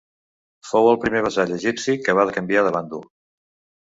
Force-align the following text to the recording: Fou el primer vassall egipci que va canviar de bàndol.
Fou 0.69 0.87
el 0.93 0.97
primer 1.03 1.21
vassall 1.27 1.53
egipci 1.57 1.97
que 2.07 2.17
va 2.21 2.25
canviar 2.39 2.65
de 2.69 2.73
bàndol. 2.79 3.07